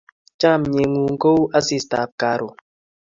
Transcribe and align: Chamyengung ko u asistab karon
Chamyengung 0.39 1.15
ko 1.21 1.29
u 1.43 1.45
asistab 1.59 2.09
karon 2.21 2.55